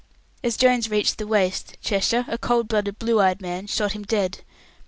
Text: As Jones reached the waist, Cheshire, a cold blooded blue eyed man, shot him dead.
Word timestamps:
As 0.43 0.57
Jones 0.57 0.89
reached 0.89 1.19
the 1.19 1.27
waist, 1.27 1.77
Cheshire, 1.79 2.25
a 2.27 2.39
cold 2.39 2.67
blooded 2.67 2.97
blue 2.97 3.19
eyed 3.21 3.39
man, 3.39 3.67
shot 3.67 3.91
him 3.91 4.01
dead. 4.01 4.39